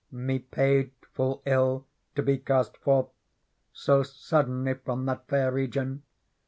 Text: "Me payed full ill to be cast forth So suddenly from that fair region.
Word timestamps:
"Me 0.29 0.39
payed 0.39 0.89
full 1.13 1.43
ill 1.45 1.85
to 2.15 2.23
be 2.23 2.39
cast 2.39 2.75
forth 2.77 3.09
So 3.71 4.01
suddenly 4.01 4.73
from 4.73 5.05
that 5.05 5.27
fair 5.27 5.51
region. 5.51 6.01